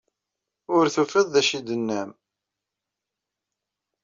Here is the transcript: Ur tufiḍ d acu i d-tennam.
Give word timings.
Ur 0.75 0.85
tufiḍ 0.93 1.27
d 1.29 1.35
acu 1.39 1.53
i 1.57 1.59
d-tennam. 1.61 2.11